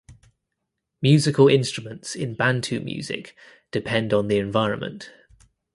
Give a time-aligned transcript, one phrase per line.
[1.03, 3.37] Musical instruments in Bantu music
[3.69, 5.11] depend on the environment.